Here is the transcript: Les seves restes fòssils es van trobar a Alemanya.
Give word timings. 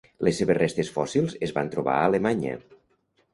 Les 0.27 0.37
seves 0.43 0.55
restes 0.57 0.89
fòssils 0.95 1.35
es 1.49 1.53
van 1.59 1.69
trobar 1.77 1.99
a 1.99 2.09
Alemanya. 2.13 2.57